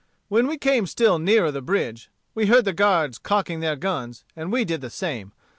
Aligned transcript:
"When 0.29 0.47
we 0.47 0.57
came 0.57 0.87
still 0.87 1.19
nearer 1.19 1.51
the 1.51 1.61
bridge 1.61 2.09
we 2.33 2.47
heard 2.47 2.65
the 2.65 2.73
guards 2.73 3.19
cocking 3.19 3.59
their 3.59 3.75
guns, 3.75 4.23
and 4.35 4.51
we 4.51 4.65
did 4.65 4.81
the 4.81 4.89
same. 4.89 5.31